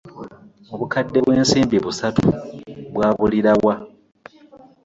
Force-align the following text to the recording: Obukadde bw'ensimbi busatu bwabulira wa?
Obukadde 0.73 1.19
bw'ensimbi 1.25 1.77
busatu 1.85 2.23
bwabulira 2.93 3.51
wa? 3.63 3.75